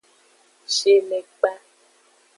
Shilekpa. 0.75 1.51